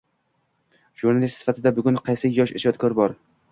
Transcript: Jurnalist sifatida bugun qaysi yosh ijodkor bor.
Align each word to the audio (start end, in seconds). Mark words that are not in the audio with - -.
Jurnalist 1.01 1.43
sifatida 1.45 1.73
bugun 1.77 2.01
qaysi 2.09 2.35
yosh 2.41 2.57
ijodkor 2.65 2.99
bor. 3.05 3.19